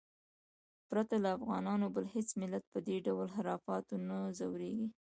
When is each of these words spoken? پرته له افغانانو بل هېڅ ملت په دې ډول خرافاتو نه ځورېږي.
پرته 0.89 1.15
له 1.23 1.29
افغانانو 1.37 1.85
بل 1.95 2.05
هېڅ 2.15 2.29
ملت 2.41 2.63
په 2.73 2.79
دې 2.87 2.97
ډول 3.07 3.27
خرافاتو 3.35 3.95
نه 4.07 4.17
ځورېږي. 4.39 4.87